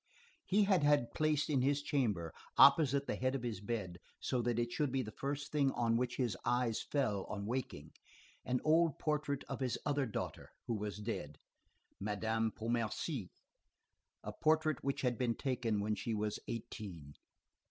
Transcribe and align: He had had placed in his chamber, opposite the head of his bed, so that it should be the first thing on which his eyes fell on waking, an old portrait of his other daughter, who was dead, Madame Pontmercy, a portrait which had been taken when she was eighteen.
He 0.47 0.63
had 0.63 0.81
had 0.81 1.13
placed 1.13 1.47
in 1.47 1.61
his 1.61 1.83
chamber, 1.83 2.33
opposite 2.57 3.05
the 3.05 3.17
head 3.17 3.35
of 3.35 3.43
his 3.43 3.61
bed, 3.61 3.99
so 4.19 4.41
that 4.41 4.57
it 4.57 4.71
should 4.71 4.91
be 4.91 5.03
the 5.03 5.11
first 5.11 5.51
thing 5.51 5.71
on 5.73 5.95
which 5.95 6.15
his 6.17 6.35
eyes 6.43 6.81
fell 6.81 7.25
on 7.25 7.45
waking, 7.45 7.91
an 8.43 8.61
old 8.63 8.97
portrait 8.97 9.43
of 9.47 9.59
his 9.59 9.77
other 9.85 10.07
daughter, 10.07 10.49
who 10.65 10.73
was 10.73 10.97
dead, 10.97 11.37
Madame 11.99 12.49
Pontmercy, 12.51 13.29
a 14.23 14.31
portrait 14.33 14.83
which 14.83 15.01
had 15.01 15.19
been 15.19 15.35
taken 15.35 15.79
when 15.79 15.93
she 15.93 16.15
was 16.15 16.39
eighteen. 16.47 17.13